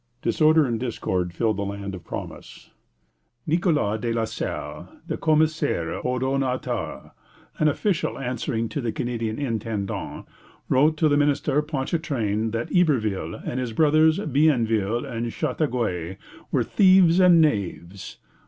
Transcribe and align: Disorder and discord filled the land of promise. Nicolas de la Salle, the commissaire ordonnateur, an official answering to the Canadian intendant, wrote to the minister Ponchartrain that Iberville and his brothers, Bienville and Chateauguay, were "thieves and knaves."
Disorder 0.23 0.65
and 0.65 0.79
discord 0.79 1.31
filled 1.31 1.57
the 1.57 1.61
land 1.61 1.93
of 1.93 2.03
promise. 2.03 2.71
Nicolas 3.45 4.01
de 4.01 4.11
la 4.11 4.25
Salle, 4.25 4.89
the 5.05 5.15
commissaire 5.15 6.01
ordonnateur, 6.01 7.11
an 7.59 7.67
official 7.67 8.17
answering 8.17 8.67
to 8.69 8.81
the 8.81 8.91
Canadian 8.91 9.37
intendant, 9.37 10.25
wrote 10.69 10.97
to 10.97 11.07
the 11.07 11.17
minister 11.17 11.61
Ponchartrain 11.61 12.49
that 12.49 12.69
Iberville 12.75 13.35
and 13.45 13.59
his 13.59 13.73
brothers, 13.73 14.17
Bienville 14.17 15.05
and 15.05 15.31
Chateauguay, 15.31 16.17
were 16.51 16.63
"thieves 16.63 17.19
and 17.19 17.39
knaves." 17.39 18.17